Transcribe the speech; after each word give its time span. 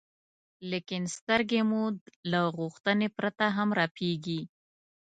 لیکن 0.71 1.01
سترګې 1.17 1.61
مو 1.69 1.83
له 2.31 2.41
غوښتنې 2.57 3.07
پرته 3.17 3.45
هم 3.55 3.69
رپېږي. 3.81 4.41